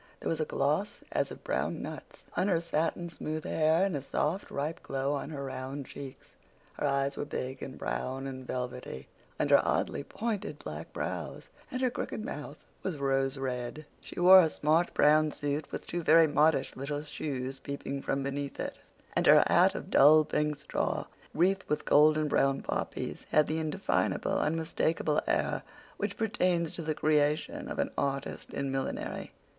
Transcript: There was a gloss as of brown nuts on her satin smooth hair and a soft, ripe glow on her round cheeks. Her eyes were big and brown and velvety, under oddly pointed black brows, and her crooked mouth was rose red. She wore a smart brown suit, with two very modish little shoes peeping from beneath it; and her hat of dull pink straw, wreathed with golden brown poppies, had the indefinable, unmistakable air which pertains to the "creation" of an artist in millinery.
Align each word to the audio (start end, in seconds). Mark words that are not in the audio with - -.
There 0.19 0.29
was 0.29 0.41
a 0.41 0.45
gloss 0.45 1.01
as 1.11 1.29
of 1.29 1.43
brown 1.43 1.79
nuts 1.83 2.25
on 2.35 2.47
her 2.47 2.59
satin 2.59 3.07
smooth 3.07 3.43
hair 3.43 3.85
and 3.85 3.95
a 3.95 4.01
soft, 4.01 4.49
ripe 4.49 4.81
glow 4.81 5.13
on 5.13 5.29
her 5.29 5.45
round 5.45 5.85
cheeks. 5.85 6.33
Her 6.73 6.87
eyes 6.87 7.15
were 7.17 7.23
big 7.23 7.61
and 7.61 7.77
brown 7.77 8.25
and 8.25 8.47
velvety, 8.47 9.09
under 9.39 9.61
oddly 9.63 10.03
pointed 10.03 10.57
black 10.57 10.91
brows, 10.91 11.49
and 11.69 11.81
her 11.83 11.91
crooked 11.91 12.25
mouth 12.25 12.57
was 12.81 12.97
rose 12.97 13.37
red. 13.37 13.85
She 13.99 14.19
wore 14.19 14.41
a 14.41 14.49
smart 14.49 14.91
brown 14.95 15.29
suit, 15.31 15.71
with 15.71 15.85
two 15.85 16.01
very 16.01 16.25
modish 16.25 16.75
little 16.75 17.03
shoes 17.03 17.59
peeping 17.59 18.01
from 18.01 18.23
beneath 18.23 18.59
it; 18.59 18.79
and 19.13 19.27
her 19.27 19.43
hat 19.45 19.75
of 19.75 19.91
dull 19.91 20.25
pink 20.25 20.55
straw, 20.57 21.05
wreathed 21.35 21.65
with 21.69 21.85
golden 21.85 22.27
brown 22.27 22.63
poppies, 22.63 23.27
had 23.29 23.45
the 23.45 23.59
indefinable, 23.59 24.39
unmistakable 24.39 25.21
air 25.27 25.61
which 25.97 26.17
pertains 26.17 26.73
to 26.73 26.81
the 26.81 26.95
"creation" 26.95 27.67
of 27.69 27.77
an 27.77 27.91
artist 27.99 28.49
in 28.51 28.71
millinery. 28.71 29.31